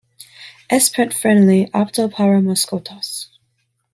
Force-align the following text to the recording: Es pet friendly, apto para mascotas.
Es 0.77 0.87
pet 0.95 1.13
friendly, 1.17 1.59
apto 1.83 2.09
para 2.15 2.41
mascotas. 2.47 3.09